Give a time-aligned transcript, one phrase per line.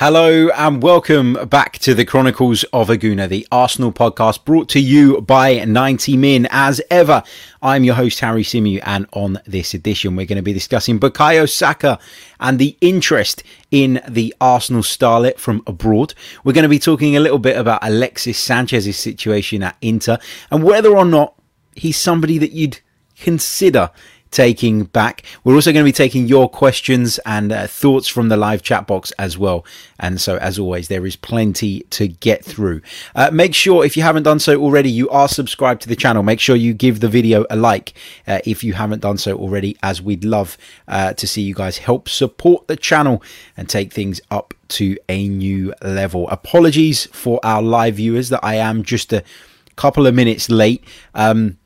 [0.00, 4.80] Hello and welcome back to the Chronicles of a Gooner, the Arsenal podcast brought to
[4.80, 6.48] you by 90 Min.
[6.50, 7.22] As ever,
[7.60, 11.46] I'm your host Harry Symeou, and on this edition, we're going to be discussing Bukayo
[11.46, 11.98] Saka
[12.40, 16.14] and the interest in the Arsenal starlet from abroad.
[16.44, 20.16] We're going to be talking a little bit about Alexis Sanchez's situation at Inter
[20.50, 21.34] and whether or not
[21.74, 22.80] he's somebody that you'd
[23.18, 23.90] consider
[24.30, 25.22] taking back.
[25.44, 28.86] We're also going to be taking your questions and uh, thoughts from the live chat
[28.86, 29.64] box as well.
[29.98, 32.82] And so, as always, there is plenty to get through.
[33.14, 36.22] Uh, make sure, if you haven't done so already, you are subscribed to the channel.
[36.22, 37.94] Make sure you give the video a like
[38.26, 40.56] uh, if you haven't done so already, as we'd love
[40.88, 43.22] uh, to see you guys help support the channel
[43.56, 46.28] and take things up to a new level.
[46.28, 49.24] Apologies for our live viewers that I am just a
[49.76, 50.84] couple of minutes late.
[51.14, 51.56] Um,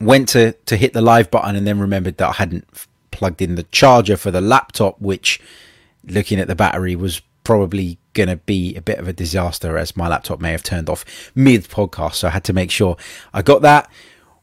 [0.00, 2.66] went to to hit the live button and then remembered that I hadn't
[3.10, 5.40] plugged in the charger for the laptop, which
[6.06, 9.96] looking at the battery was probably going to be a bit of a disaster as
[9.96, 12.14] my laptop may have turned off mid podcast.
[12.14, 12.96] So I had to make sure
[13.32, 13.90] I got that.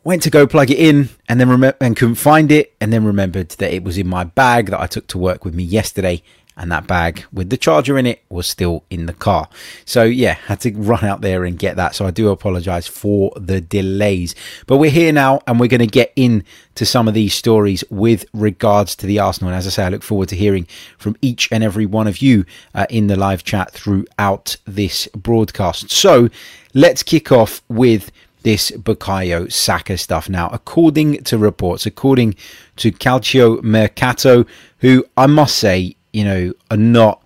[0.03, 3.05] Went to go plug it in and then rem- and couldn't find it, and then
[3.05, 6.23] remembered that it was in my bag that I took to work with me yesterday,
[6.61, 9.49] and that bag with the charger in it was still in the car.
[9.83, 11.95] So yeah, had to run out there and get that.
[11.95, 14.35] So I do apologize for the delays.
[14.67, 18.25] But we're here now and we're going to get into some of these stories with
[18.31, 19.49] regards to the Arsenal.
[19.49, 20.67] And as I say, I look forward to hearing
[20.99, 22.45] from each and every one of you
[22.75, 25.89] uh, in the live chat throughout this broadcast.
[25.89, 26.29] So
[26.75, 28.11] let's kick off with
[28.43, 30.29] this Bukayo Saka stuff.
[30.29, 32.35] Now, according to reports, according
[32.77, 34.45] to Calcio Mercato,
[34.79, 37.21] who I must say you know, are not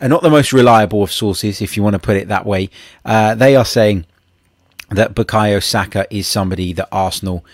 [0.00, 2.70] are not the most reliable of sources, if you want to put it that way.
[3.04, 4.06] Uh, they are saying
[4.90, 7.44] that Bukayo Saka is somebody that Arsenal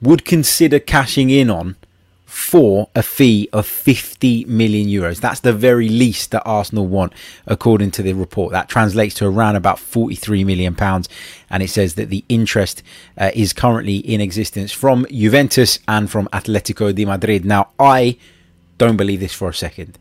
[0.00, 1.76] would consider cashing in on
[2.24, 5.18] for a fee of 50 million euros.
[5.18, 7.14] That's the very least that Arsenal want,
[7.46, 8.52] according to the report.
[8.52, 11.08] That translates to around about 43 million pounds.
[11.48, 12.82] And it says that the interest
[13.16, 17.46] uh, is currently in existence from Juventus and from Atletico de Madrid.
[17.46, 18.18] Now, I
[18.78, 19.98] don't believe this for a second.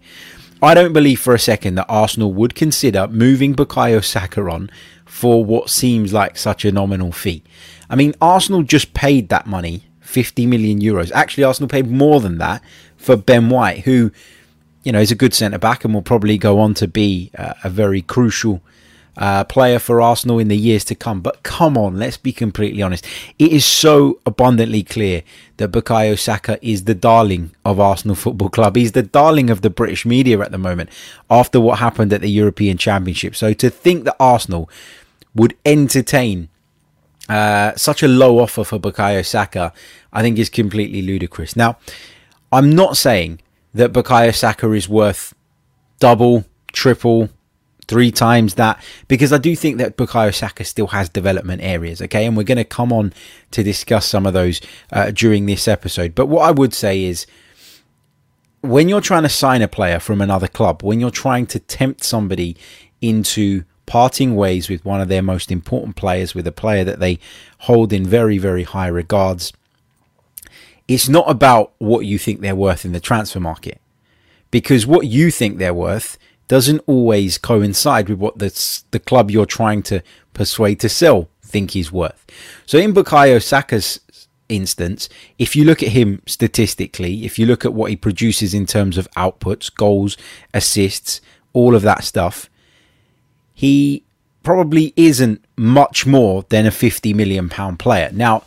[0.62, 4.72] I don't believe for a second that Arsenal would consider moving Bukayo Saka on
[5.06, 7.44] for what seems like such a nominal fee.
[7.90, 11.12] I mean, Arsenal just paid that money, 50 million euros.
[11.12, 12.64] Actually, Arsenal paid more than that
[12.98, 14.12] for Ben White, who,
[14.84, 17.54] you know, is a good centre back and will probably go on to be uh,
[17.64, 18.62] a very crucial
[19.18, 21.22] uh, player for Arsenal in the years to come.
[21.22, 23.06] But come on, let's be completely honest.
[23.40, 25.24] It is so abundantly clear
[25.58, 28.76] that Bukayo Saka is the darling of Arsenal Football Club.
[28.76, 30.92] He's the darling of the British media at the moment
[31.30, 33.36] after what happened at the European Championship.
[33.36, 34.70] So to think that Arsenal
[35.34, 36.50] would entertain
[37.28, 39.74] uh, such a low offer for Bukayo Saka,
[40.14, 41.56] I think is completely ludicrous.
[41.56, 41.78] Now,
[42.52, 43.42] I'm not saying
[43.74, 45.34] that Bukayo Saka is worth
[46.00, 47.30] double, triple,
[47.88, 52.02] three times that because I do think that Bukayo Saka still has development areas.
[52.02, 53.14] Okay, and we're going to come on
[53.52, 54.62] to discuss some of those
[54.92, 56.16] uh, during this episode.
[56.16, 57.26] But what I would say is
[58.62, 62.04] when you're trying to sign a player from another club, when you're trying to tempt
[62.04, 62.58] somebody
[63.02, 67.20] into parting ways with one of their most important players, with a player that they
[67.60, 69.54] hold in very, very high regards,
[70.88, 73.80] it's not about what you think they're worth in the transfer market.
[74.52, 79.46] Because what you think they're worth doesn't always coincide with what the, the club you're
[79.46, 80.02] trying to
[80.34, 82.26] persuade to sell think he's worth.
[82.66, 84.00] So in Bukayo Saka's
[84.50, 88.66] instance, if you look at him statistically, if you look at what he produces in
[88.66, 90.18] terms of outputs, goals,
[90.54, 91.22] assists,
[91.54, 92.50] all of that stuff,
[93.54, 94.04] he
[94.44, 98.10] probably isn't much more than a 50 million pound player.
[98.14, 98.44] Now,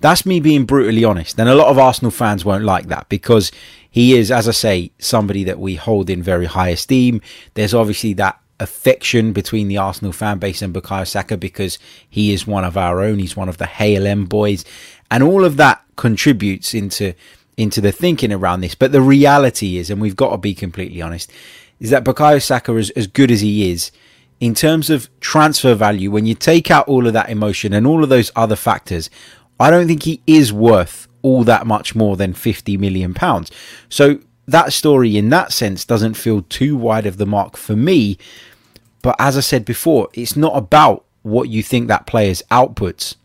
[0.00, 1.38] that's me being brutally honest.
[1.38, 3.52] And a lot of Arsenal fans won't like that because
[3.92, 7.20] he is, as I say, somebody that we hold in very high esteem.
[7.52, 11.78] There's obviously that affection between the Arsenal fan base and Bukayo Saka because
[12.08, 13.18] he is one of our own.
[13.18, 14.64] He's one of the HLM boys,
[15.10, 17.12] and all of that contributes into
[17.58, 18.74] into the thinking around this.
[18.74, 21.30] But the reality is, and we've got to be completely honest,
[21.78, 23.92] is that Bukayo Saka, is as good as he is,
[24.40, 28.02] in terms of transfer value, when you take out all of that emotion and all
[28.02, 29.10] of those other factors,
[29.60, 33.50] I don't think he is worth all that much more than 50 million pounds.
[33.88, 38.18] So that story in that sense doesn't feel too wide of the mark for me.
[39.02, 43.16] But as I said before, it's not about what you think that player's outputs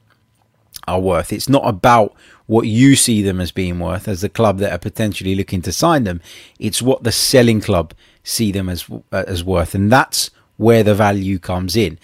[0.87, 1.33] are worth.
[1.33, 2.15] It's not about
[2.45, 5.71] what you see them as being worth as the club that are potentially looking to
[5.71, 6.21] sign them.
[6.59, 7.93] It's what the selling club
[8.23, 11.99] see them as uh, as worth, and that's where the value comes in.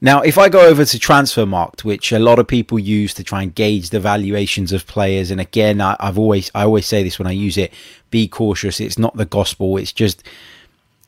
[0.00, 3.42] Now, if I go over to Transfermarkt, which a lot of people use to try
[3.42, 7.18] and gauge the valuations of players, and again, I, have always I always say this
[7.18, 7.72] when I use it:
[8.10, 8.78] be cautious.
[8.78, 9.76] It's not the gospel.
[9.76, 10.22] It's just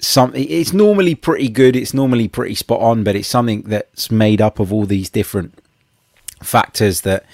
[0.00, 0.44] something.
[0.48, 1.76] It's normally pretty good.
[1.76, 5.56] It's normally pretty spot on, but it's something that's made up of all these different
[6.42, 7.24] factors that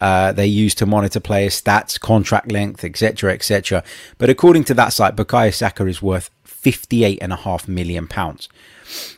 [0.00, 3.84] uh, they use to monitor players' stats, contract length, etc., etc.
[4.16, 8.48] But according to that site, Bukayo Saka is worth fifty-eight and a half million pounds.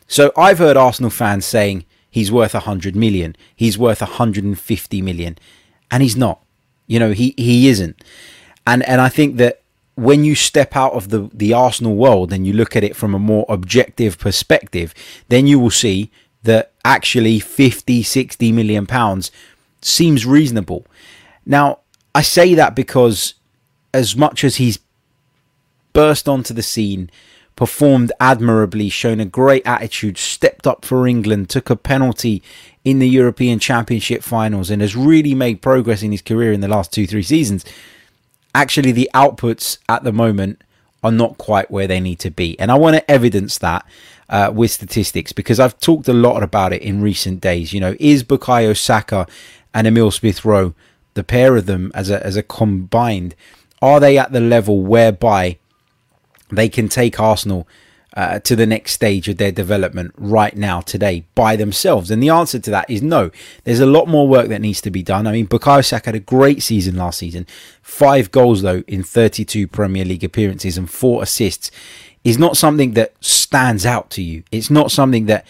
[0.06, 5.38] So I've heard Arsenal fans saying he's worth 100 million, he's worth 150 million,
[5.90, 6.40] and he's not.
[6.86, 8.02] You know, he, he isn't.
[8.66, 9.60] And and I think that
[9.94, 13.14] when you step out of the, the Arsenal world and you look at it from
[13.14, 14.92] a more objective perspective,
[15.28, 16.10] then you will see
[16.42, 19.30] that actually 50, 60 million pounds
[19.80, 20.84] seems reasonable.
[21.46, 21.78] Now,
[22.14, 23.34] I say that because
[23.92, 24.78] as much as he's
[25.92, 27.10] burst onto the scene
[27.56, 32.42] performed admirably, shown a great attitude, stepped up for England, took a penalty
[32.84, 36.68] in the European Championship finals, and has really made progress in his career in the
[36.68, 37.64] last two, three seasons.
[38.54, 40.60] Actually, the outputs at the moment
[41.02, 42.58] are not quite where they need to be.
[42.58, 43.84] And I want to evidence that
[44.28, 47.72] uh, with statistics because I've talked a lot about it in recent days.
[47.72, 49.26] You know, is Bukayo Saka
[49.74, 50.74] and Emile Smith Rowe,
[51.12, 53.34] the pair of them as a, as a combined,
[53.82, 55.58] are they at the level whereby
[56.54, 57.66] they can take Arsenal
[58.16, 62.10] uh, to the next stage of their development right now, today, by themselves?
[62.10, 63.30] And the answer to that is no.
[63.64, 65.26] There's a lot more work that needs to be done.
[65.26, 67.46] I mean, Bukayo Saka had a great season last season.
[67.82, 71.70] Five goals, though, in 32 Premier League appearances and four assists
[72.22, 74.42] is not something that stands out to you.
[74.50, 75.46] It's not something that,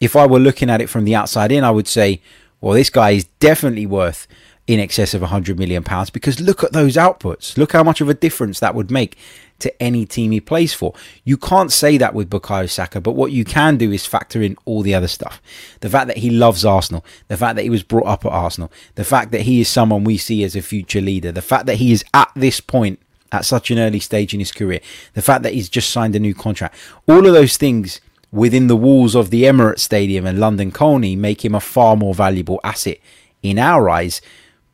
[0.00, 2.20] if I were looking at it from the outside in, I would say,
[2.60, 4.26] well, this guy is definitely worth
[4.66, 7.56] in excess of 100 million pounds because look at those outputs.
[7.56, 9.16] Look how much of a difference that would make
[9.60, 10.92] to any team he plays for.
[11.24, 14.56] You can't say that with Bukayo Saka, but what you can do is factor in
[14.64, 15.40] all the other stuff.
[15.80, 18.70] The fact that he loves Arsenal, the fact that he was brought up at Arsenal,
[18.96, 21.76] the fact that he is someone we see as a future leader, the fact that
[21.76, 22.98] he is at this point
[23.32, 24.80] at such an early stage in his career,
[25.14, 26.74] the fact that he's just signed a new contract,
[27.08, 28.00] all of those things
[28.32, 32.14] within the walls of the Emirates Stadium and London Colney make him a far more
[32.14, 32.98] valuable asset
[33.42, 34.20] in our eyes.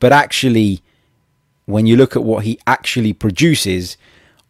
[0.02, 0.82] But actually,
[1.66, 3.96] when you look at what he actually produces,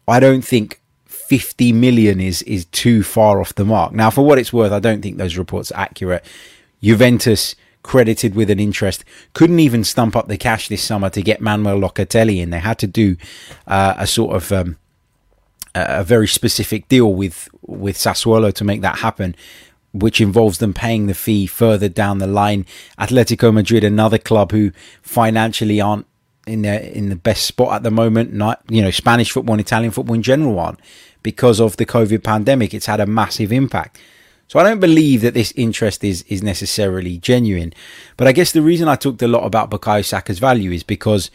[0.09, 3.93] I don't think 50 million is is too far off the mark.
[3.93, 6.25] Now, for what it's worth, I don't think those reports are accurate.
[6.83, 9.05] Juventus credited with an interest
[9.35, 12.49] couldn't even stump up the cash this summer to get Manuel Locatelli in.
[12.49, 13.19] They had to do
[13.67, 14.79] uh, a sort of um,
[15.75, 19.37] a very specific deal with with Sassuolo to make that happen.
[19.93, 22.67] Which involves them paying the fee further down the line.
[22.99, 24.73] Atletico Madrid, another club who
[25.03, 26.07] financially aren't
[26.47, 28.33] in the in the best spot at the moment.
[28.33, 30.81] Not you know Spanish football and Italian football in general aren't
[31.23, 32.75] because of the COVID pandemic.
[32.75, 33.99] It's had a massive impact.
[34.49, 37.73] So I don't believe that this interest is is necessarily genuine.
[38.17, 41.31] But I guess the reason I talked a lot about Bukayo Saka's value is because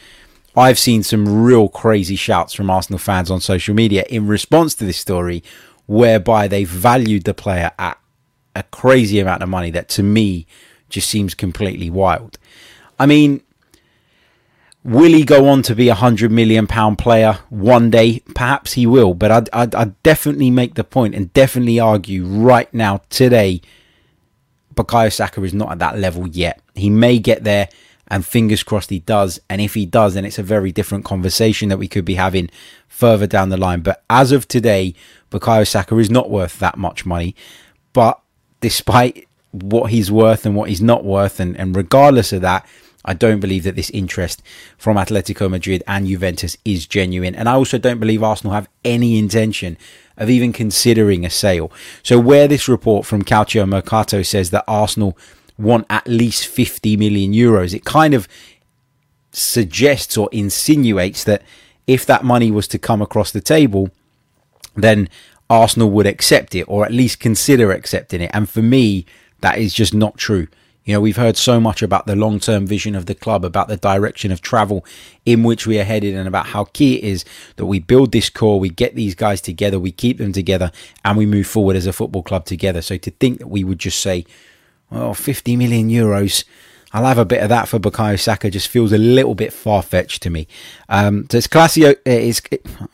[0.56, 4.86] I've seen some real crazy shouts from Arsenal fans on social media in response to
[4.86, 5.44] this story,
[5.86, 8.00] whereby they valued the player at
[8.58, 10.46] a crazy amount of money that to me
[10.90, 12.38] just seems completely wild.
[13.00, 13.42] I mean,
[14.88, 18.22] Will he go on to be a hundred million pound player one day?
[18.34, 22.74] Perhaps he will, but I'd, I'd, I'd, definitely make the point and definitely argue right
[22.74, 23.60] now, today,
[24.76, 26.62] Bukayo Saka is not at that level yet.
[26.74, 27.68] He may get there,
[28.08, 29.42] and fingers crossed he does.
[29.50, 32.50] And if he does, then it's a very different conversation that we could be having
[32.88, 33.82] further down the line.
[33.82, 34.94] But as of today,
[35.32, 37.36] Bukayo Saka is not worth that much money.
[37.92, 38.22] But
[38.62, 42.66] despite what he's worth and what he's not worth, and, and regardless of that,
[43.06, 44.44] I don't believe that this interest
[44.78, 47.36] from Atletico Madrid and Juventus is genuine.
[47.36, 49.78] And I also don't believe Arsenal have any intention
[50.18, 51.72] of even considering a sale.
[52.04, 55.18] So, where this report from Calcio Mercato says that Arsenal
[55.58, 58.28] want at least 50 million euros, it kind of
[59.32, 61.44] suggests or insinuates that
[61.86, 63.90] if that money was to come across the table,
[64.76, 65.08] then
[65.50, 68.32] Arsenal would accept it or at least consider accepting it.
[68.34, 69.06] And for me,
[69.42, 70.48] that is just not true.
[70.88, 73.68] You know, we've heard so much about the long term vision of the club, about
[73.68, 74.86] the direction of travel
[75.26, 77.26] in which we are headed, and about how key it is
[77.58, 80.72] that we build this core, we get these guys together, we keep them together,
[81.04, 82.82] and we move forward as a football club together.
[82.82, 84.26] So to think that we would just say,
[84.90, 86.46] well, 50 million euros,
[86.94, 88.50] I'll have a bit of that for Bukayo Saka.
[88.50, 90.48] Just feels a little bit far fetched to me.
[90.88, 91.96] Um, so it's Classio.
[92.06, 92.42] It's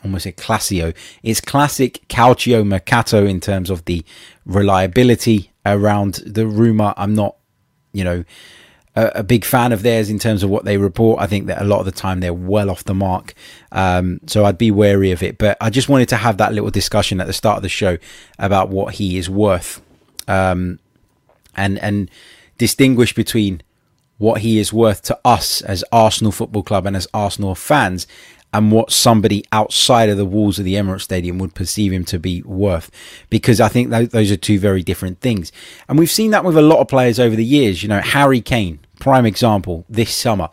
[0.02, 0.94] almost a Classio.
[1.22, 4.04] It's classic Calcio Mercato in terms of the
[4.44, 6.92] reliability around the rumor.
[6.96, 7.36] I'm not,
[7.92, 8.24] you know,
[8.96, 11.20] a, a, big fan of theirs in terms of what they report.
[11.20, 13.34] I think that a lot of the time they're well off the mark.
[13.72, 15.38] Um, so I'd be wary of it.
[15.38, 17.98] But I just wanted to have that little discussion at the start of the show
[18.38, 19.80] about what he is worth.
[20.26, 20.78] Um,
[21.56, 22.10] and and
[22.58, 23.62] distinguish between
[24.18, 28.06] what he is worth to us as Arsenal Football Club and as Arsenal fans
[28.54, 32.20] and what somebody outside of the walls of the Emirates Stadium would perceive him to
[32.20, 32.88] be worth.
[33.28, 35.50] Because I think those are two very different things.
[35.88, 37.82] And we've seen that with a lot of players over the years.
[37.82, 40.50] You know, Harry Kane, prime example, this summer.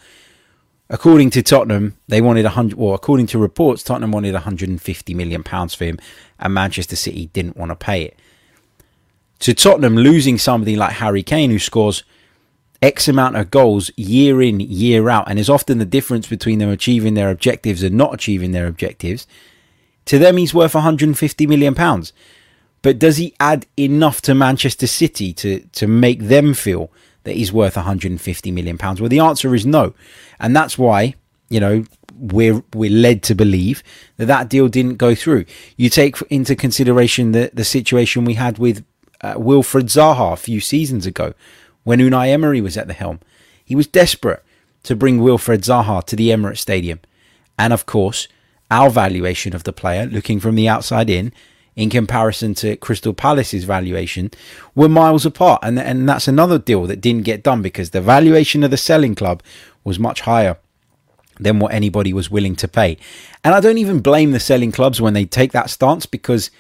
[0.89, 5.75] According to Tottenham, they wanted 100, or according to reports, Tottenham wanted 150 million pounds
[5.75, 5.99] for him,
[6.39, 8.19] and Manchester City didn't want to pay it.
[9.39, 12.03] To Tottenham losing somebody like Harry Kane, who scores
[12.81, 16.69] X amount of goals year in, year out, and is often the difference between them
[16.69, 19.27] achieving their objectives and not achieving their objectives.
[20.05, 22.11] To them, he's worth 150 million pounds.
[22.81, 26.91] But does he add enough to Manchester City to, to make them feel
[27.23, 28.99] that he's worth 150 million pounds?
[28.99, 29.93] Well, the answer is no,
[30.39, 31.15] and that's why
[31.49, 31.85] you know
[32.17, 33.83] we're we're led to believe
[34.17, 35.45] that that deal didn't go through.
[35.77, 38.83] You take into consideration the the situation we had with
[39.21, 41.35] uh, Wilfried Zaha a few seasons ago,
[41.83, 43.19] when Unai Emery was at the helm.
[43.63, 44.43] He was desperate
[44.83, 46.99] to bring Wilfried Zaha to the Emirates Stadium.
[47.57, 48.27] And of course,
[48.69, 51.33] our valuation of the player, looking from the outside in,
[51.75, 54.31] in comparison to Crystal Palace's valuation,
[54.75, 55.59] were miles apart.
[55.63, 59.15] And, and that's another deal that didn't get done because the valuation of the selling
[59.15, 59.43] club
[59.83, 60.57] was much higher
[61.39, 62.97] than what anybody was willing to pay.
[63.43, 66.51] And I don't even blame the selling clubs when they take that stance because,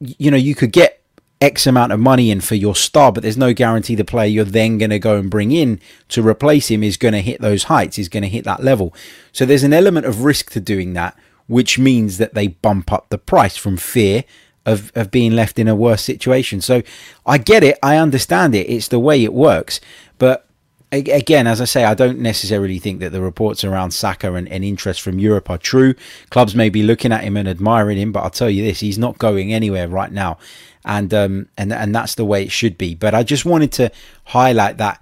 [0.00, 1.01] you know, you could get
[1.42, 4.44] X amount of money in for your star, but there's no guarantee the player you're
[4.44, 7.64] then going to go and bring in to replace him is going to hit those
[7.64, 8.94] heights, is going to hit that level.
[9.32, 11.18] So there's an element of risk to doing that,
[11.48, 14.22] which means that they bump up the price from fear
[14.64, 16.60] of, of being left in a worse situation.
[16.60, 16.82] So
[17.26, 19.80] I get it, I understand it, it's the way it works.
[20.18, 20.46] But
[20.92, 24.62] again, as I say, I don't necessarily think that the reports around Saka and, and,
[24.64, 25.94] interest from Europe are true.
[26.30, 28.98] Clubs may be looking at him and admiring him, but I'll tell you this: he's
[28.98, 30.38] not going anywhere right now
[30.84, 32.94] and um, and and that's the way it should be.
[32.94, 33.90] But I just wanted to
[34.26, 35.00] highlight that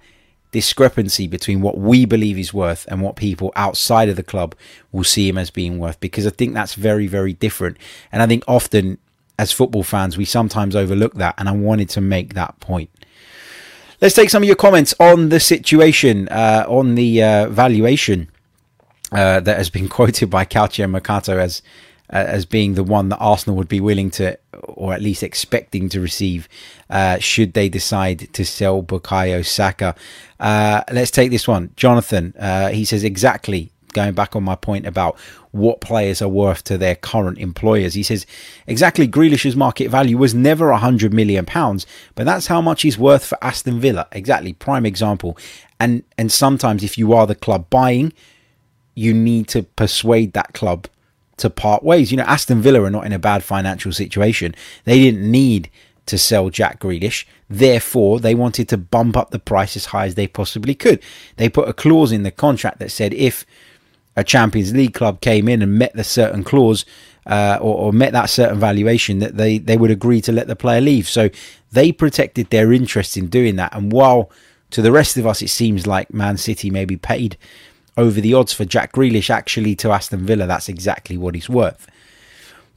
[0.51, 4.53] discrepancy between what we believe he's worth and what people outside of the club
[4.91, 7.77] will see him as being worth because I think that's very very different.
[8.11, 8.97] And I think often
[9.39, 12.89] as football fans we sometimes overlook that, and I wanted to make that point.
[14.01, 18.31] Let's take some of your comments on the situation, uh, on the uh, valuation
[19.11, 21.61] uh, that has been quoted by Calcio Mercato as
[22.09, 25.87] uh, as being the one that Arsenal would be willing to, or at least expecting
[25.87, 26.49] to receive,
[26.89, 29.95] uh, should they decide to sell Bukayo Saka.
[30.39, 31.71] Uh, let's take this one.
[31.77, 35.17] Jonathan, uh, he says exactly, going back on my point about
[35.51, 37.93] what players are worth to their current employers.
[37.93, 38.25] He says
[38.67, 42.97] exactly Grealish's market value was never a hundred million pounds, but that's how much he's
[42.97, 44.07] worth for Aston Villa.
[44.11, 45.37] Exactly, prime example.
[45.79, 48.13] And and sometimes if you are the club buying,
[48.95, 50.87] you need to persuade that club
[51.37, 52.11] to part ways.
[52.11, 54.55] You know, Aston Villa are not in a bad financial situation.
[54.85, 55.69] They didn't need
[56.05, 57.25] to sell Jack Grealish.
[57.49, 61.01] Therefore, they wanted to bump up the price as high as they possibly could.
[61.37, 63.45] They put a clause in the contract that said if
[64.15, 66.85] a Champions League club came in and met the certain clause
[67.25, 70.55] uh, or, or, met that certain valuation, that they, they would agree to let the
[70.55, 71.07] player leave.
[71.07, 71.29] So
[71.71, 73.75] they protected their interest in doing that.
[73.75, 74.31] And while
[74.71, 77.37] to the rest of us it seems like Man City maybe paid
[77.97, 80.47] over the odds for Jack Grealish actually to Aston Villa.
[80.47, 81.87] That's exactly what he's worth.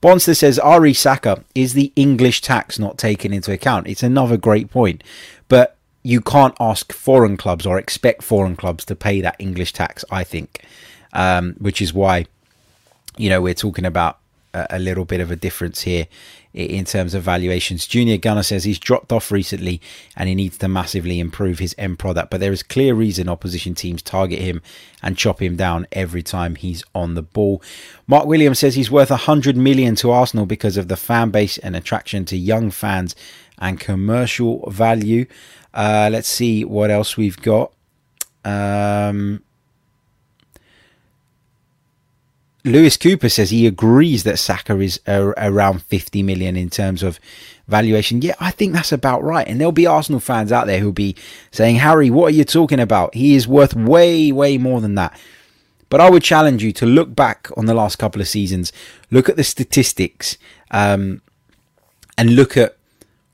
[0.01, 3.87] Bonster says Ari Saka is the English tax not taken into account.
[3.87, 5.03] It's another great point,
[5.49, 10.05] but you can't ask foreign clubs or expect foreign clubs to pay that English tax.
[10.11, 10.63] I think,
[11.15, 12.27] um, which is why
[13.17, 14.19] you know we're talking about
[14.55, 16.07] a little bit of a difference here
[16.53, 17.87] in terms of valuations.
[17.87, 19.81] Junior Gunner says he's dropped off recently
[20.17, 23.75] and he needs to massively improve his end product, but there is clear reason opposition
[23.75, 24.63] teams target him
[25.03, 27.61] and chop him down every time he's on the ball.
[28.07, 31.75] Mark Williams says he's worth 100 million to Arsenal because of the fan base and
[31.75, 33.17] attraction to young fans
[33.59, 35.27] and commercial value.
[35.73, 37.73] Uh, let's see what else we've got.
[38.45, 39.43] Um,
[42.65, 47.21] Lewis Cooper says he agrees that Saka is around 50 million in terms of
[47.69, 48.23] valuation.
[48.23, 49.47] Yeah, I think that's about right.
[49.47, 51.15] And there'll be Arsenal fans out there who'll be
[51.51, 53.15] saying, Harry, what are you talking about?
[53.15, 55.19] He is worth way, way more than that.
[55.91, 58.73] But I would challenge you to look back on the last couple of seasons,
[59.11, 60.39] look at the statistics,
[60.71, 61.21] um,
[62.17, 62.77] and look at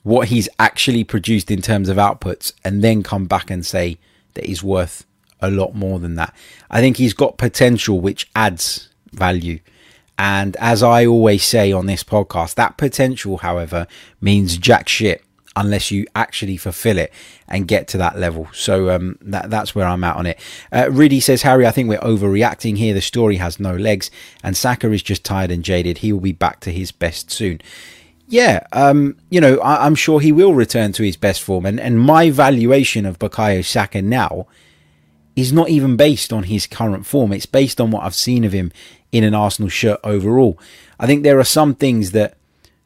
[0.02, 3.98] what he's actually produced in terms of outputs, and then come back and say,
[4.34, 5.06] that he's worth
[5.40, 6.34] a lot more than that.
[6.70, 9.60] I think he's got potential which adds value.
[10.18, 13.86] And as I always say on this podcast, that potential, however,
[14.20, 15.24] means jack shit
[15.56, 17.12] unless you actually fulfill it
[17.48, 18.48] and get to that level.
[18.52, 20.38] So um, that that's where I'm at on it.
[20.72, 22.94] Uh, Riddy says, Harry, I think we're overreacting here.
[22.94, 24.10] The story has no legs,
[24.42, 25.98] and Saka is just tired and jaded.
[25.98, 27.60] He will be back to his best soon.
[28.28, 31.66] Yeah, um, you know, I, am sure he will return to his best form.
[31.66, 34.46] And, and my valuation of Bukayo Saka now
[35.40, 37.32] is not even based on his current form.
[37.32, 38.72] It's based on what I've seen of him
[39.12, 40.58] in an Arsenal shirt overall.
[40.98, 42.36] I think there are some things that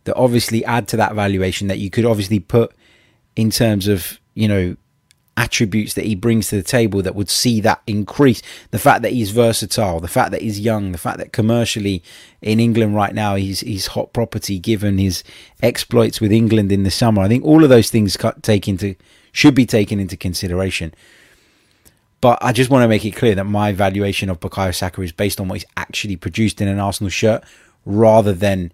[0.04, 2.72] that obviously add to that valuation that you could obviously put
[3.36, 4.76] in terms of, you know,
[5.36, 8.40] attributes that he brings to the table that would see that increase.
[8.70, 12.02] The fact that he's versatile, the fact that he's young, the fact that commercially
[12.40, 15.24] in England right now he's he's hot property given his
[15.62, 17.22] exploits with England in the summer.
[17.22, 18.94] I think all of those things take into
[19.32, 20.94] should be taken into consideration.
[22.24, 25.12] But I just want to make it clear that my valuation of Bukayo Saka is
[25.12, 27.44] based on what he's actually produced in an Arsenal shirt
[27.84, 28.72] rather than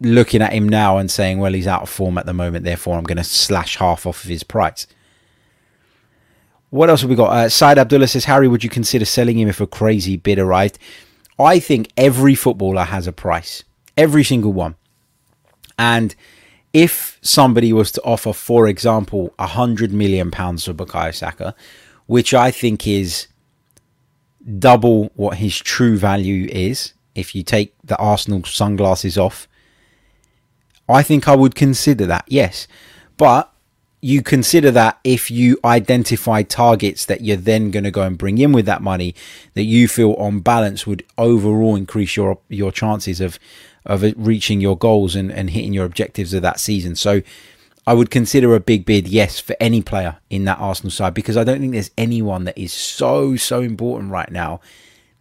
[0.00, 2.96] looking at him now and saying, well, he's out of form at the moment, therefore
[2.96, 4.86] I'm going to slash half off of his price.
[6.70, 7.32] What else have we got?
[7.32, 10.78] Uh, Said Abdullah says, Harry, would you consider selling him if a crazy bid arrived?
[11.36, 13.64] I think every footballer has a price,
[13.96, 14.76] every single one.
[15.76, 16.14] And
[16.72, 21.56] if somebody was to offer, for example, a hundred million pounds for Bukayo Saka,
[22.08, 23.28] which I think is
[24.58, 29.46] double what his true value is, if you take the Arsenal sunglasses off,
[30.88, 32.66] I think I would consider that, yes.
[33.18, 33.52] But
[34.00, 38.38] you consider that if you identify targets that you're then going to go and bring
[38.38, 39.14] in with that money
[39.52, 43.38] that you feel on balance would overall increase your your chances of
[43.84, 46.94] of reaching your goals and, and hitting your objectives of that season.
[46.94, 47.22] So
[47.88, 51.38] I would consider a big bid, yes, for any player in that Arsenal side because
[51.38, 54.60] I don't think there's anyone that is so so important right now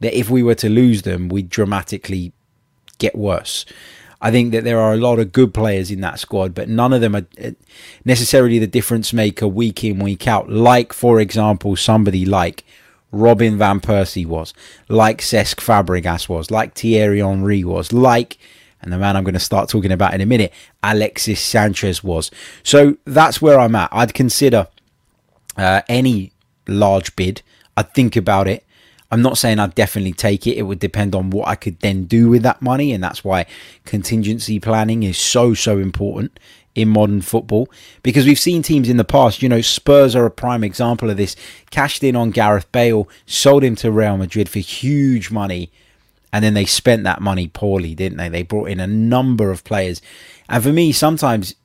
[0.02, 2.34] that if we were to lose them, we'd dramatically
[2.98, 3.66] get worse.
[4.20, 6.92] I think that there are a lot of good players in that squad, but none
[6.92, 7.52] of them are uh,
[8.04, 10.50] necessarily the difference maker week in, week out.
[10.50, 12.66] Like, for example, somebody like
[13.14, 14.54] Robin Van Persie was,
[14.90, 18.38] like Cesc Fabregas was, like Thierry Henry was, like,
[18.82, 22.30] and the man I'm going to start talking about in a minute, Alexis Sanchez was.
[22.64, 23.90] So that's where I'm at.
[23.92, 24.68] I'd consider
[25.58, 26.32] uh, any
[26.68, 27.42] large bid.
[27.76, 28.64] I'd think about it.
[29.10, 30.58] I'm not saying I'd definitely take it.
[30.58, 32.92] It would depend on what I could then do with that money.
[32.92, 33.46] And that's why
[33.86, 36.38] contingency planning is so, so important
[36.76, 37.68] in modern football
[38.04, 41.18] because we've seen teams in the past, you know, Spurs are a prime example of
[41.18, 41.36] this,
[41.72, 45.72] cashed in on Gareth Bale, sold him to Real Madrid for huge money,
[46.34, 48.30] and then they spent that money poorly, didn't they?
[48.30, 50.02] They brought in a number of players.
[50.50, 51.56] And for me, sometimes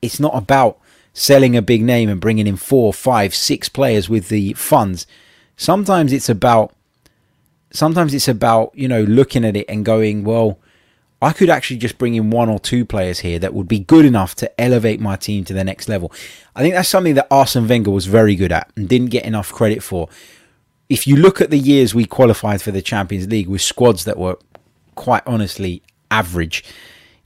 [0.00, 0.78] it's not about
[1.12, 5.06] selling a big name and bringing in four, five, six players with the funds.
[5.56, 6.74] Sometimes it's about
[7.70, 10.58] sometimes it's about you know looking at it and going, well,
[11.20, 14.04] I could actually just bring in one or two players here that would be good
[14.04, 16.12] enough to elevate my team to the next level.
[16.54, 19.52] I think that's something that Arsene Wenger was very good at and didn't get enough
[19.52, 20.08] credit for.
[20.88, 24.16] If you look at the years we qualified for the Champions League with squads that
[24.16, 24.38] were
[24.94, 26.64] quite honestly average,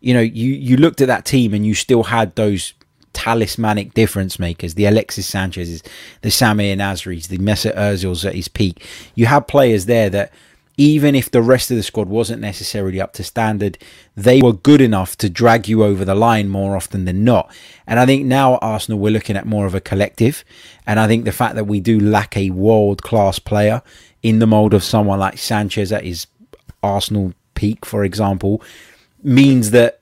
[0.00, 2.74] you know, you you looked at that team and you still had those
[3.12, 5.82] talismanic difference makers, the Alexis Sanchez's,
[6.22, 8.84] the Samir Nasri's, the Mesut Ozil's at his peak.
[9.14, 10.32] You had players there that
[10.76, 13.78] even if the rest of the squad wasn't necessarily up to standard,
[14.16, 17.54] they were good enough to drag you over the line more often than not.
[17.86, 20.44] And I think now at Arsenal, we're looking at more of a collective.
[20.86, 23.82] And I think the fact that we do lack a world class player
[24.22, 26.26] in the mould of someone like Sanchez at his
[26.82, 28.62] Arsenal peak, for example,
[29.22, 30.00] means that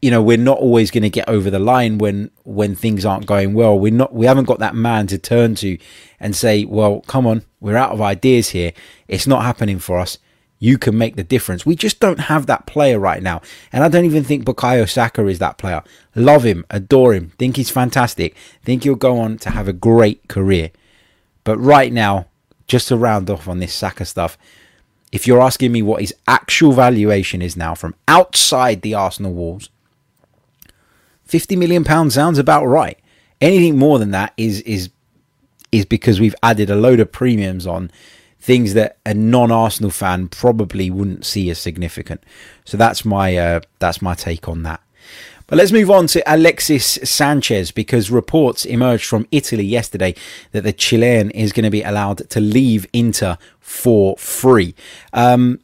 [0.00, 3.26] you know we're not always going to get over the line when when things aren't
[3.26, 3.78] going well.
[3.78, 5.78] We're not we haven't got that man to turn to
[6.20, 8.72] and say well come on we're out of ideas here.
[9.08, 10.18] It's not happening for us.
[10.60, 11.64] You can make the difference.
[11.64, 13.42] We just don't have that player right now.
[13.72, 15.82] And i don't even think bukayo saka is that player.
[16.14, 20.28] Love him adore him think he's fantastic think he'll go on to have a great
[20.28, 20.70] career.
[21.42, 22.28] But right now
[22.68, 24.38] just to round off on this saka stuff
[25.10, 29.70] if you're asking me what his actual valuation is now from outside the arsenal walls
[31.28, 32.98] 50 million pounds sounds about right.
[33.40, 34.90] Anything more than that is is
[35.70, 37.90] is because we've added a load of premiums on
[38.40, 42.24] things that a non-Arsenal fan probably wouldn't see as significant.
[42.64, 44.80] So that's my uh, that's my take on that.
[45.46, 50.14] But let's move on to Alexis Sanchez because reports emerged from Italy yesterday
[50.52, 54.74] that the Chilean is going to be allowed to leave Inter for free.
[55.14, 55.60] Um,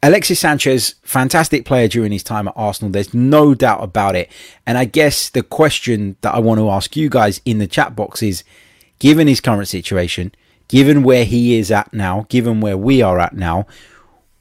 [0.00, 2.92] Alexis Sanchez, fantastic player during his time at Arsenal.
[2.92, 4.30] There's no doubt about it.
[4.64, 7.96] And I guess the question that I want to ask you guys in the chat
[7.96, 8.44] box is
[9.00, 10.32] given his current situation,
[10.68, 13.66] given where he is at now, given where we are at now,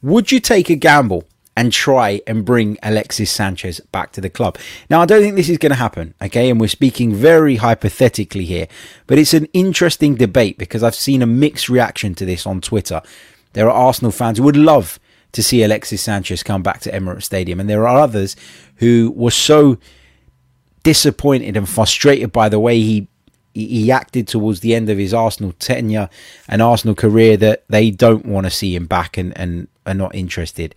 [0.04, 1.24] would you take a gamble
[1.56, 4.60] and try and bring Alexis Sanchez back to the club?
[4.91, 6.52] Now, I don't think this is going to happen, okay?
[6.52, 8.67] And we're speaking very hypothetically here,
[9.08, 13.02] but it's an interesting debate because I've seen a mixed reaction to this on Twitter.
[13.54, 15.00] There are Arsenal fans who would love
[15.38, 18.36] to see Alexis Sanchez come back to Emirates Stadium, and there are others
[18.78, 19.78] who were so
[20.82, 23.08] disappointed and frustrated by the way he
[23.54, 26.10] he acted towards the end of his Arsenal tenure
[26.47, 30.15] and Arsenal career that they don't want to see him back and, and are not
[30.15, 30.73] interested.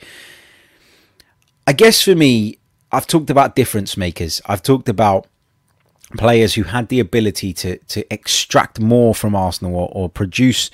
[1.66, 2.58] I guess for me,
[2.92, 4.42] I've talked about difference makers.
[4.44, 5.26] I've talked about
[6.18, 10.70] players who had the ability to to extract more from Arsenal or, or produce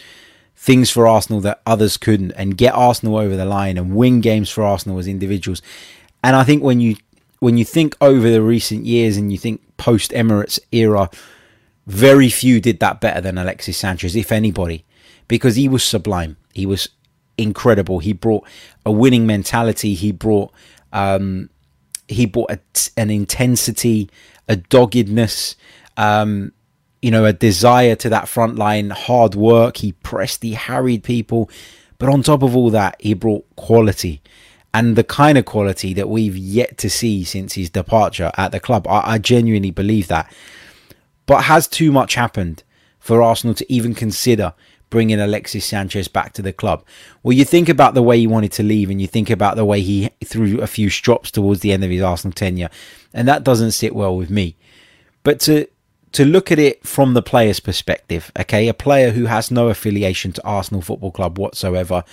[0.56, 4.50] things for Arsenal that others couldn't and get Arsenal over the line and win games
[4.50, 5.62] for Arsenal as individuals.
[6.24, 6.96] And I think when you
[7.38, 11.10] when you think over the recent years and you think post Emirates era,
[11.86, 14.84] very few did that better than Alexis Sanchez, if anybody,
[15.28, 16.36] because he was sublime.
[16.54, 16.88] He was
[17.36, 17.98] incredible.
[17.98, 18.46] He brought
[18.84, 19.94] a winning mentality.
[19.94, 20.52] He brought
[20.92, 21.50] um,
[22.08, 22.60] he brought a,
[22.96, 24.08] an intensity,
[24.48, 25.56] a doggedness,
[25.96, 26.52] um,
[27.06, 29.76] you know, a desire to that front line, hard work.
[29.76, 31.48] He pressed, he harried people,
[31.98, 34.20] but on top of all that, he brought quality
[34.74, 38.58] and the kind of quality that we've yet to see since his departure at the
[38.58, 38.88] club.
[38.88, 40.34] I, I genuinely believe that.
[41.26, 42.64] But has too much happened
[42.98, 44.52] for Arsenal to even consider
[44.90, 46.84] bringing Alexis Sanchez back to the club?
[47.22, 49.64] Well, you think about the way he wanted to leave and you think about the
[49.64, 52.70] way he threw a few strops towards the end of his Arsenal tenure,
[53.14, 54.56] and that doesn't sit well with me.
[55.22, 55.68] But to
[56.16, 60.32] to look at it from the player's perspective, okay, a player who has no affiliation
[60.32, 62.04] to Arsenal Football Club whatsoever,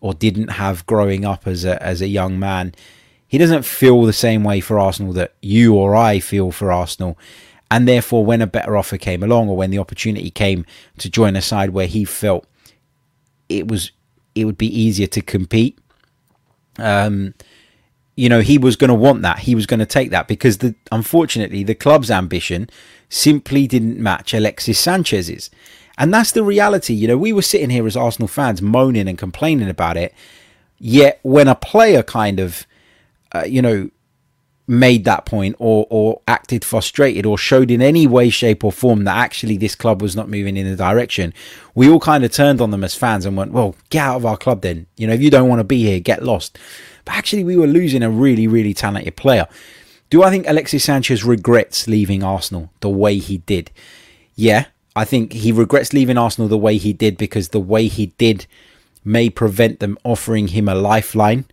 [0.00, 2.74] or didn't have growing up as a as a young man,
[3.28, 7.16] he doesn't feel the same way for Arsenal that you or I feel for Arsenal.
[7.70, 10.66] And therefore, when a better offer came along, or when the opportunity came
[10.98, 12.44] to join a side where he felt
[13.48, 13.92] it was
[14.34, 15.78] it would be easier to compete,
[16.78, 17.32] um,
[18.16, 19.38] you know, he was going to want that.
[19.38, 22.68] He was going to take that because the unfortunately the club's ambition
[23.12, 25.50] simply didn't match Alexis Sanchez's.
[25.98, 26.94] And that's the reality.
[26.94, 30.14] You know, we were sitting here as Arsenal fans moaning and complaining about it.
[30.78, 32.66] Yet when a player kind of,
[33.34, 33.90] uh, you know,
[34.66, 39.04] made that point or or acted frustrated or showed in any way shape or form
[39.04, 41.34] that actually this club was not moving in the direction
[41.74, 44.24] we all kind of turned on them as fans and went well get out of
[44.24, 46.56] our club then you know if you don't want to be here get lost
[47.04, 49.48] but actually we were losing a really really talented player
[50.12, 53.70] do i think alexis sanchez regrets leaving arsenal the way he did?
[54.34, 58.06] Yeah i think he regrets leaving arsenal the way he did because the way he
[58.18, 58.46] did
[59.04, 61.46] may prevent them offering him a lifeline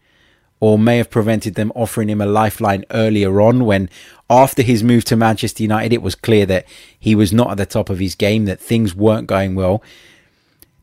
[0.60, 3.90] or may have prevented them offering him a lifeline earlier on when
[4.30, 6.66] after his move to Manchester United it was clear that
[7.00, 9.82] he was not at the top of his game that things weren't going well.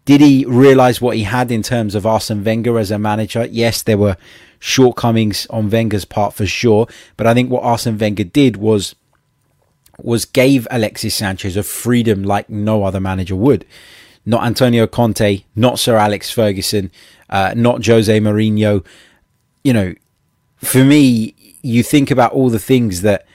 [0.07, 3.45] Did he realize what he had in terms of Arsene Wenger as a manager?
[3.45, 4.17] Yes there were
[4.59, 8.95] shortcomings on Wenger's part for sure but I think what Arsene Wenger did was
[10.03, 13.65] was gave Alexis Sanchez a freedom like no other manager would
[14.25, 16.91] not Antonio Conte not Sir Alex Ferguson
[17.29, 18.85] uh, not Jose Mourinho
[19.67, 19.95] you know,
[20.59, 23.27] for me, you think about all the things that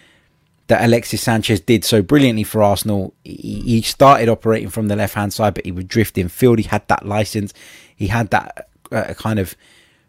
[0.68, 3.14] that Alexis Sanchez did so brilliantly for Arsenal.
[3.26, 6.60] He started operating from the left hand side, but he would drift in field.
[6.60, 7.54] He had that license.
[7.94, 9.58] He had that uh, kind of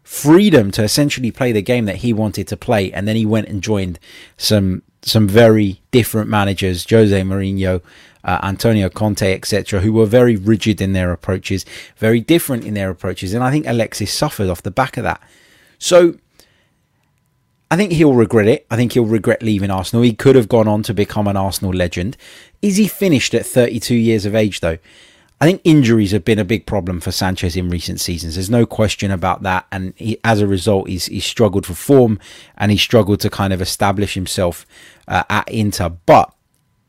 [0.03, 2.91] freedom to essentially play the game that he wanted to play.
[2.91, 3.99] And then he went and joined
[4.37, 7.81] some some very different managers, Jose Mourinho,
[8.23, 11.65] uh, Antonio Conte, etc., who were very rigid in their approaches,
[11.97, 13.33] very different in their approaches.
[13.33, 15.21] And I think Alexis suffered off the back of that.
[15.77, 16.15] So
[17.69, 18.65] I think he'll regret it.
[18.71, 20.03] I think he'll regret leaving Arsenal.
[20.03, 22.15] He could have gone on to become an Arsenal legend.
[22.61, 24.77] Is he finished at 32 years of age, though?
[25.43, 28.35] I think injuries have been a big problem for Sanchez in recent seasons.
[28.35, 29.67] There's no question about that.
[29.73, 32.17] And he, as a result, he's, he's struggled for form
[32.55, 34.65] and he struggled to kind of establish himself
[35.05, 35.89] uh, at Inter.
[35.89, 36.33] But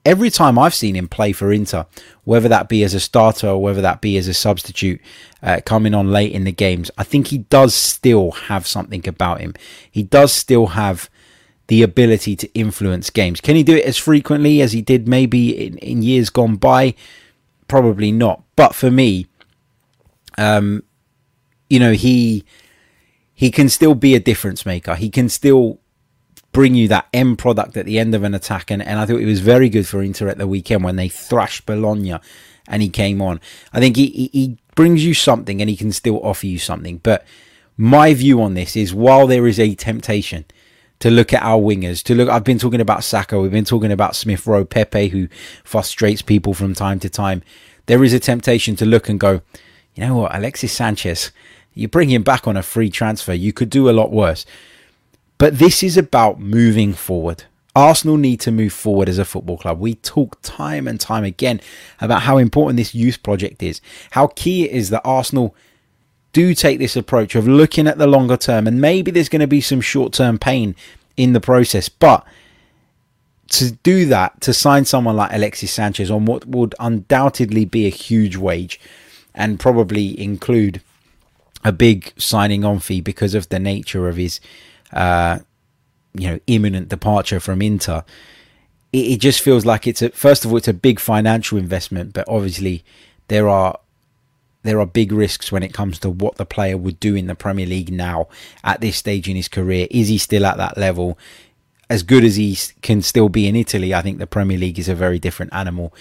[0.06, 1.86] every time I've seen him play for Inter,
[2.22, 5.00] whether that be as a starter or whether that be as a substitute
[5.42, 9.40] uh, coming on late in the games, I think he does still have something about
[9.40, 9.54] him.
[9.90, 11.10] He does still have
[11.66, 13.40] the ability to influence games.
[13.40, 16.94] Can he do it as frequently as he did maybe in, in years gone by?
[17.68, 18.42] Probably not.
[18.56, 19.26] But for me,
[20.38, 20.82] um,
[21.68, 22.44] you know, he
[23.34, 24.94] he can still be a difference maker.
[24.94, 25.80] He can still
[26.52, 28.70] bring you that end product at the end of an attack.
[28.70, 31.08] And, and I thought it was very good for Inter at the weekend when they
[31.08, 32.18] thrashed Bologna
[32.68, 33.40] and he came on.
[33.72, 36.98] I think he, he, he brings you something and he can still offer you something.
[36.98, 37.26] But
[37.76, 40.44] my view on this is while there is a temptation
[41.04, 43.92] to look at our wingers, to look, I've been talking about Saka, we've been talking
[43.92, 45.28] about Smith Rowe, Pepe, who
[45.62, 47.42] frustrates people from time to time.
[47.84, 49.42] there is a temptation to look and go,
[49.94, 51.30] you know what, Alexis Sanchez,
[51.74, 54.46] you bring him back on a free transfer, you could do a lot worse.
[55.36, 57.44] But this is about moving forward.
[57.76, 59.80] Arsenal need to move forward as a football club.
[59.80, 61.60] We talk time and time again
[62.00, 65.54] about how important this youth project is, how key it is that Arsenal
[66.34, 69.46] do take this approach of looking at the longer term, and maybe there's going to
[69.46, 70.76] be some short term pain
[71.16, 72.26] in the process, but
[73.50, 77.90] to do that, to sign someone like Alexis Sanchez on what would undoubtedly be a
[77.90, 78.80] huge wage
[79.34, 80.82] and probably include
[81.62, 84.40] a big signing on fee because of the nature of his,
[84.92, 85.38] uh,
[86.14, 88.04] you know, imminent departure from Inter.
[88.92, 92.12] It, it just feels like it's a first of all it's a big financial investment,
[92.12, 92.84] but obviously
[93.28, 93.78] there are
[94.64, 97.34] there are big risks when it comes to what the player would do in the
[97.34, 98.28] Premier League now
[98.62, 99.86] at this stage in his career.
[99.90, 101.18] Is he still at that level?
[101.88, 104.88] As good as he can still be in Italy, I think the Premier League is
[104.88, 105.94] a very different animal.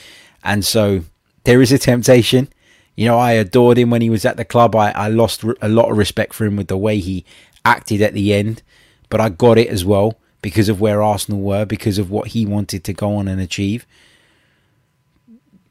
[0.43, 1.03] And so
[1.43, 2.47] there is a temptation
[2.95, 4.75] you know, I adored him when he was at the club.
[4.75, 7.25] I, I lost a lot of respect for him with the way he
[7.65, 8.61] acted at the end,
[9.09, 12.45] but I got it as well because of where Arsenal were, because of what he
[12.45, 13.87] wanted to go on and achieve.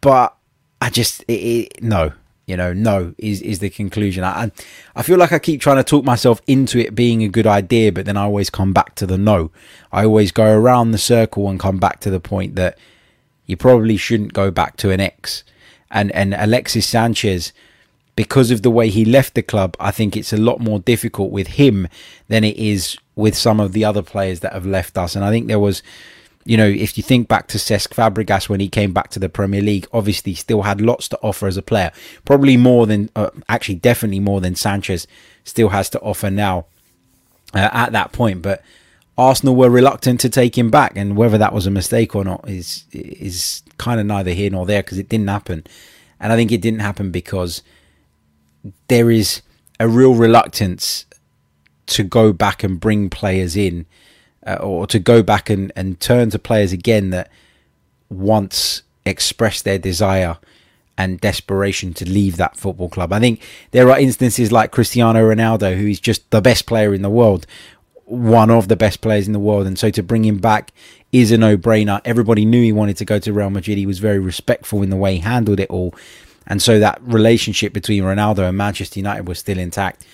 [0.00, 0.34] But
[0.80, 2.12] I just, it, it, no,
[2.46, 4.24] you know, no is is the conclusion.
[4.24, 4.50] I
[4.96, 7.92] I feel like I keep trying to talk myself into it being a good idea,
[7.92, 9.50] but then I always come back to the no.
[9.92, 12.78] I always go around the circle and come back to the point that
[13.46, 15.44] you probably shouldn't go back to an ex
[15.90, 17.52] and and Alexis Sanchez
[18.16, 21.30] because of the way he left the club, I think it's a lot more difficult
[21.30, 21.88] with him
[22.28, 25.16] than it is with some of the other players that have left us.
[25.16, 25.82] And I think there was,
[26.44, 29.28] you know, if you think back to Cesc Fabregas when he came back to the
[29.28, 31.92] Premier League, obviously still had lots to offer as a player,
[32.24, 35.06] probably more than, uh, actually, definitely more than Sanchez
[35.44, 36.66] still has to offer now
[37.54, 38.42] uh, at that point.
[38.42, 38.62] But
[39.16, 42.48] Arsenal were reluctant to take him back, and whether that was a mistake or not
[42.48, 45.64] is is kind of neither here nor there because it didn't happen.
[46.18, 47.62] And I think it didn't happen because
[48.88, 49.42] there is
[49.78, 51.04] a real reluctance
[51.86, 53.86] to go back and bring players in,
[54.46, 57.30] uh, or to go back and, and turn to players again that
[58.08, 60.38] once expressed their desire
[60.98, 63.12] and desperation to leave that football club.
[63.12, 67.02] I think there are instances like Cristiano Ronaldo, who is just the best player in
[67.02, 67.46] the world,
[68.04, 69.66] one of the best players in the world.
[69.66, 70.72] And so to bring him back
[71.12, 72.00] is a no brainer.
[72.04, 73.78] Everybody knew he wanted to go to Real Madrid.
[73.78, 75.94] He was very respectful in the way he handled it all.
[76.46, 80.04] And so that relationship between Ronaldo and Manchester United was still intact.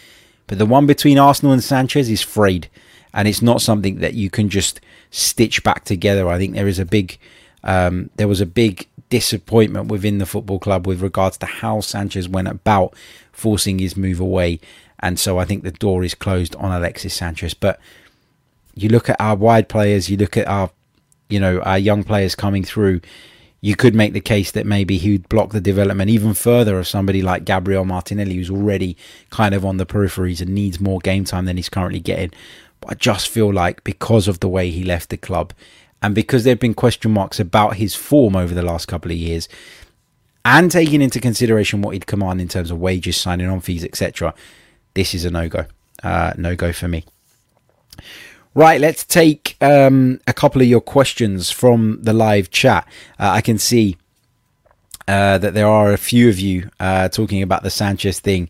[0.46, 2.68] But the one between Arsenal and Sanchez is frayed.
[3.12, 6.28] And it's not something that you can just stitch back together.
[6.28, 7.18] I think there is a big,
[7.64, 12.28] um, there was a big disappointment within the football club with regards to how Sanchez
[12.28, 12.94] went about
[13.32, 14.60] forcing his move away
[15.00, 17.54] and so I think the door is closed on Alexis Sanchez.
[17.54, 17.78] But
[18.74, 20.70] you look at our wide players, you look at our,
[21.28, 23.00] you know, our young players coming through.
[23.60, 26.86] You could make the case that maybe he would block the development even further of
[26.86, 28.96] somebody like Gabriel Martinelli, who's already
[29.30, 32.30] kind of on the peripheries and needs more game time than he's currently getting.
[32.80, 35.52] But I just feel like because of the way he left the club
[36.02, 39.16] and because there have been question marks about his form over the last couple of
[39.16, 39.48] years,
[40.44, 44.32] and taking into consideration what he'd command in terms of wages, signing on fees, etc.,
[44.94, 45.66] this is a no go.
[46.02, 47.04] Uh, no go for me.
[48.54, 52.86] Right, let's take um, a couple of your questions from the live chat.
[53.18, 53.96] Uh, I can see
[55.06, 58.48] uh, that there are a few of you uh, talking about the Sanchez thing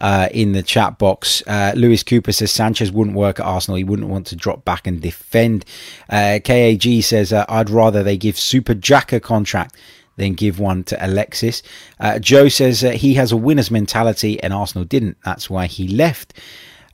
[0.00, 1.42] uh, in the chat box.
[1.46, 3.76] Uh, Lewis Cooper says Sanchez wouldn't work at Arsenal.
[3.76, 5.64] He wouldn't want to drop back and defend.
[6.08, 9.76] Uh, KAG says I'd rather they give Super Jack a contract
[10.20, 11.62] then give one to Alexis.
[11.98, 15.16] Uh, Joe says uh, he has a winner's mentality and Arsenal didn't.
[15.24, 16.34] That's why he left.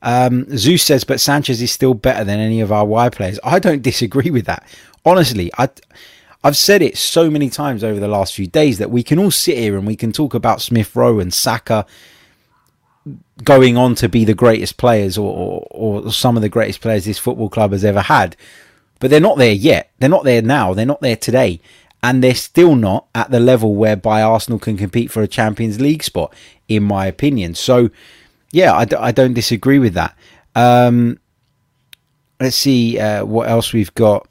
[0.02, 3.40] Um, Zeus says, but Sanchez is still better than any of our wide players.
[3.44, 4.66] I don't disagree with that.
[5.04, 5.68] Honestly, I,
[6.44, 9.30] I've said it so many times over the last few days that we can all
[9.30, 11.86] sit here and we can talk about Smith Rowe and Saka
[13.44, 15.32] going on to be the greatest players or,
[15.70, 18.36] or, or some of the greatest players this football club has ever had.
[18.98, 19.90] But they're not there yet.
[19.98, 20.74] They're not there now.
[20.74, 21.60] They're not there today
[22.02, 26.04] and they're still not at the level whereby Arsenal can compete for a Champions League
[26.04, 26.32] spot,
[26.68, 27.54] in my opinion.
[27.54, 27.90] So,
[28.52, 30.16] yeah, I d- I don't disagree with that.
[30.54, 31.18] Um,
[32.40, 34.28] let's see uh, what else we've got.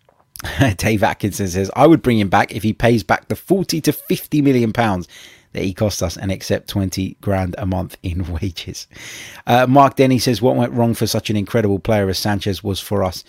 [0.76, 3.92] Dave Atkinson says, I would bring him back if he pays back the 40 to
[3.92, 5.08] 50 million pounds
[5.52, 8.86] that he cost us and accept 20 grand a month in wages.
[9.46, 12.80] Uh, Mark Denny says, What went wrong for such an incredible player as Sanchez was
[12.80, 13.24] for us?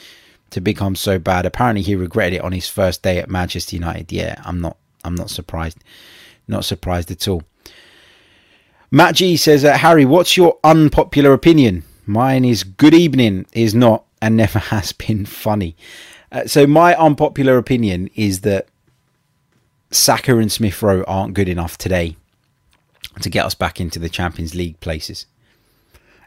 [0.51, 1.45] to become so bad.
[1.45, 4.11] Apparently, he regretted it on his first day at Manchester United.
[4.11, 4.77] Yeah, I'm not.
[5.03, 5.79] I'm not surprised.
[6.47, 7.43] Not surprised at all.
[8.91, 11.83] Matt G says, uh, Harry, what's your unpopular opinion?
[12.05, 15.75] Mine is good evening is not and never has been funny.
[16.31, 18.67] Uh, so my unpopular opinion is that
[19.91, 22.15] Saka and Smith Rowe aren't good enough today
[23.21, 25.25] to get us back into the Champions League places.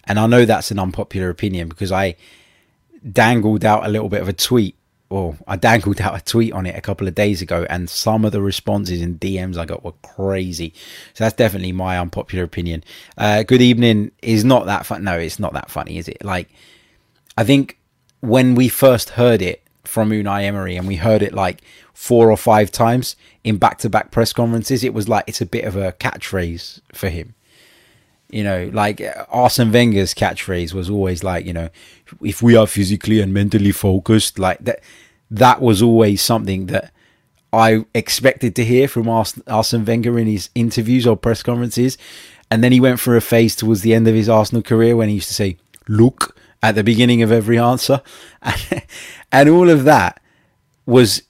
[0.04, 2.16] And I know that's an unpopular opinion because I
[3.10, 4.76] dangled out a little bit of a tweet.
[5.08, 8.24] Well, I dangled out a tweet on it a couple of days ago, and some
[8.24, 10.74] of the responses and DMs I got were crazy.
[11.14, 12.84] So that's definitely my unpopular opinion.
[13.16, 15.04] Uh, good evening is not that fun.
[15.04, 16.22] No, it's not that funny, is it?
[16.24, 16.50] Like,
[17.36, 17.78] I think
[18.20, 22.36] when we first heard it from Unai Emery and we heard it like four or
[22.36, 25.76] five times in back to back press conferences, it was like it's a bit of
[25.76, 27.34] a catchphrase for him.
[28.30, 31.68] You know, like Arsene Wenger's catchphrase was always like, you know,
[32.22, 34.80] if we are physically and mentally focused, like that,
[35.30, 36.92] that was always something that
[37.52, 41.96] I expected to hear from Arsene Wenger in his interviews or press conferences.
[42.50, 45.08] And then he went through a phase towards the end of his Arsenal career when
[45.08, 46.33] he used to say, look,
[46.64, 48.00] at the beginning of every answer.
[49.32, 50.20] and all of that
[50.86, 51.22] was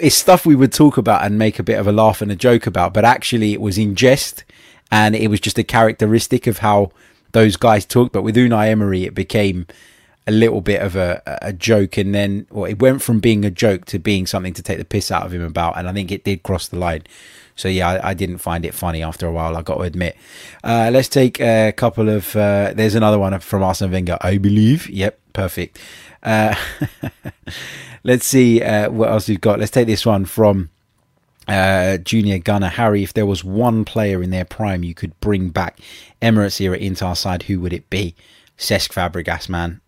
[0.00, 2.36] it's stuff we would talk about and make a bit of a laugh and a
[2.36, 4.44] joke about, but actually it was in jest
[4.90, 6.90] and it was just a characteristic of how
[7.32, 8.12] those guys talked.
[8.12, 9.66] But with Unai Emery, it became
[10.26, 13.50] a little bit of a, a joke, and then well, it went from being a
[13.50, 16.12] joke to being something to take the piss out of him about, and I think
[16.12, 17.02] it did cross the line.
[17.56, 19.56] So yeah, I, I didn't find it funny after a while.
[19.56, 20.16] I got to admit.
[20.64, 22.34] Uh, let's take a couple of.
[22.34, 24.88] Uh, there's another one from Arsene Wenger, I believe.
[24.88, 25.78] Yep, perfect.
[26.22, 26.54] Uh,
[28.04, 29.58] let's see uh, what else we've got.
[29.58, 30.70] Let's take this one from
[31.48, 33.02] uh, Junior Gunner Harry.
[33.02, 35.78] If there was one player in their prime you could bring back
[36.20, 38.14] Emirates era into our side, who would it be?
[38.58, 39.80] Cesc Fabregas, man.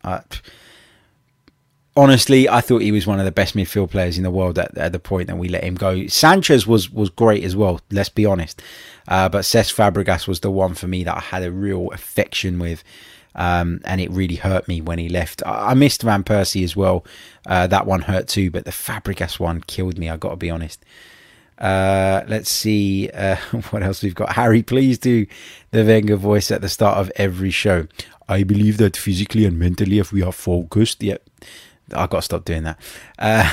[1.97, 4.77] Honestly, I thought he was one of the best midfield players in the world at,
[4.77, 6.09] at, the point that we let him go.
[6.09, 7.81] Sanchez was was great as well.
[7.93, 8.61] Let's be honest,
[9.07, 12.59] uh, but Cesc Fabregas was the one for me that I had a real affection
[12.59, 12.83] with.
[13.37, 15.43] Um, and it really hurt me when he left.
[15.45, 17.05] I, I missed Van Persie as well.
[17.47, 20.09] Uh, that one hurt too, but the Fabregas one killed me.
[20.09, 20.85] I got to be honest.
[21.59, 23.37] Uh, let's see uh,
[23.71, 24.33] what else we've got.
[24.33, 25.27] Harry, please do
[25.71, 27.87] the Wenger voice at the start of every show.
[28.29, 31.23] I believe that physically and mentally, if we are focused, yep,
[31.93, 32.79] I've got to stop doing that.
[33.19, 33.51] Uh,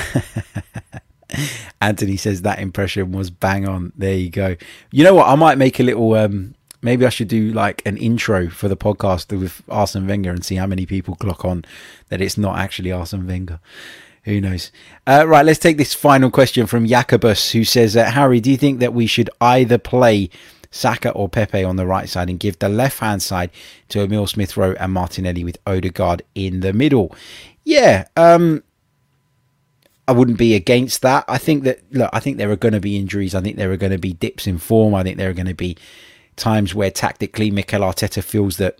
[1.80, 3.92] Anthony says that impression was bang on.
[3.96, 4.56] There you go.
[4.90, 5.28] You know what?
[5.28, 6.14] I might make a little.
[6.14, 10.44] Um, maybe I should do like an intro for the podcast with Arsene Wenger and
[10.44, 11.64] see how many people clock on
[12.08, 13.60] that it's not actually Arsene Wenger.
[14.24, 14.70] Who knows?
[15.06, 18.56] Uh, right, let's take this final question from Jacobus, who says, uh, Harry, do you
[18.56, 20.30] think that we should either play
[20.72, 23.50] Saka or Pepe on the right side and give the left hand side
[23.90, 27.14] to Emile Smith Rowe and Martinelli with Odegaard in the middle?
[27.62, 28.64] Yeah, um,
[30.08, 31.24] I wouldn't be against that.
[31.28, 33.34] I think that look, I think there are going to be injuries.
[33.34, 34.94] I think there are going to be dips in form.
[34.94, 35.76] I think there are going to be
[36.36, 38.78] times where tactically Mikel Arteta feels that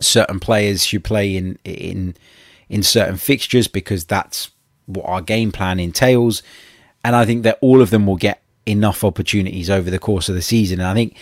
[0.00, 2.16] certain players should play in in
[2.68, 4.50] in certain fixtures because that's
[4.86, 6.42] what our game plan entails.
[7.04, 10.34] And I think that all of them will get enough opportunities over the course of
[10.34, 10.80] the season.
[10.80, 11.16] And I think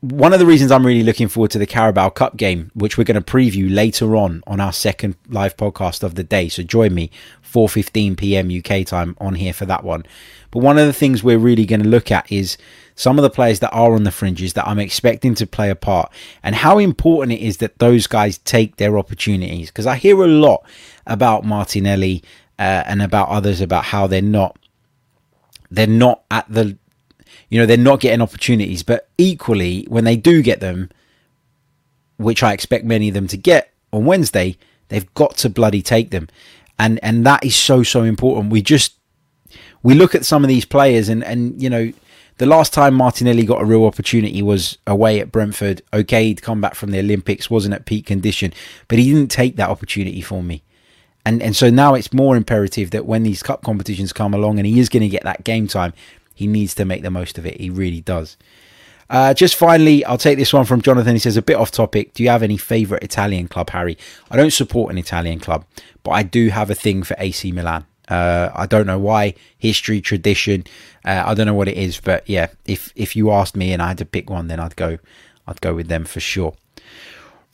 [0.00, 3.04] one of the reasons I'm really looking forward to the Carabao Cup game, which we're
[3.04, 6.50] going to preview later on on our second live podcast of the day.
[6.50, 7.10] So join me
[7.42, 8.50] 4:15 p.m.
[8.50, 10.04] UK time on here for that one.
[10.50, 12.58] But one of the things we're really going to look at is
[12.94, 15.74] some of the players that are on the fringes that I'm expecting to play a
[15.74, 20.22] part and how important it is that those guys take their opportunities because I hear
[20.22, 20.64] a lot
[21.06, 22.22] about Martinelli
[22.58, 24.56] uh, and about others about how they're not
[25.70, 26.76] they're not at the
[27.48, 30.90] you know they're not getting opportunities but equally when they do get them
[32.16, 34.56] which I expect many of them to get on Wednesday
[34.88, 36.28] they've got to bloody take them
[36.78, 38.94] and and that is so so important we just
[39.82, 41.92] we look at some of these players and and you know
[42.38, 45.82] the last time Martinelli got a real opportunity was away at Brentford.
[45.92, 48.52] Okay, he'd come back from the Olympics, wasn't at peak condition,
[48.88, 50.62] but he didn't take that opportunity for me.
[51.24, 54.66] And and so now it's more imperative that when these cup competitions come along and
[54.66, 55.92] he is going to get that game time,
[56.34, 57.60] he needs to make the most of it.
[57.60, 58.36] He really does.
[59.10, 61.14] Uh, just finally, I'll take this one from Jonathan.
[61.14, 62.14] He says, a bit off topic.
[62.14, 63.98] Do you have any favourite Italian club, Harry?
[64.30, 65.66] I don't support an Italian club,
[66.02, 67.84] but I do have a thing for AC Milan.
[68.08, 69.34] Uh, I don't know why.
[69.58, 70.64] History, tradition.
[71.04, 72.48] Uh, I don't know what it is, but yeah.
[72.66, 74.98] If if you asked me and I had to pick one, then I'd go.
[75.46, 76.54] I'd go with them for sure.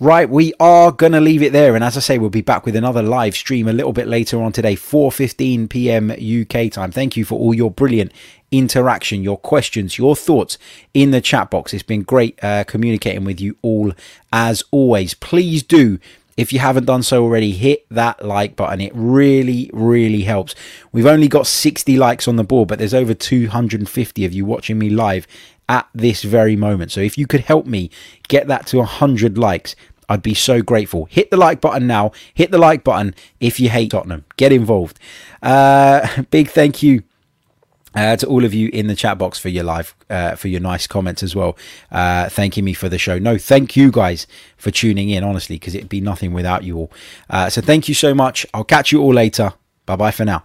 [0.02, 1.74] Right, we are going to leave it there.
[1.74, 4.40] And as I say, we'll be back with another live stream a little bit later
[4.40, 6.10] on today, 4.15 p.m.
[6.10, 6.90] UK time.
[6.90, 8.10] Thank you for all your brilliant
[8.50, 10.56] interaction, your questions, your thoughts
[10.94, 11.74] in the chat box.
[11.74, 13.92] It's been great uh, communicating with you all
[14.32, 15.12] as always.
[15.12, 15.98] Please do
[16.40, 18.80] if you haven't done so already, hit that like button.
[18.80, 20.54] It really, really helps.
[20.90, 24.78] We've only got 60 likes on the board, but there's over 250 of you watching
[24.78, 25.26] me live
[25.68, 26.90] at this very moment.
[26.90, 27.90] So if you could help me
[28.26, 29.76] get that to 100 likes,
[30.10, 31.06] I'd be so grateful.
[31.06, 32.10] Hit the like button now.
[32.34, 34.24] Hit the like button if you hate Tottenham.
[34.36, 34.98] Get involved.
[35.42, 37.04] Uh, big thank you
[37.92, 40.60] Uh, to all of you in the chat box for your live, uh, for your
[40.60, 41.56] nice comments as well,
[41.90, 43.18] uh, thanking me for the show.
[43.18, 46.92] No, thank you guys for tuning in, honestly, because it'd be nothing without you all.
[47.28, 48.46] Uh, so thank you so much.
[48.54, 49.54] I'll catch you all later.
[49.86, 50.44] Bye bye for now.